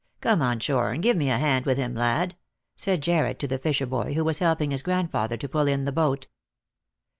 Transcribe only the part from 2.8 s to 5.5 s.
Jarred to the fisherboy, who was helping his grandfather to